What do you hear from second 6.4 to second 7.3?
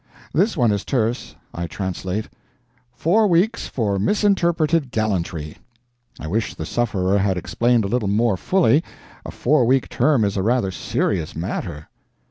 the sufferer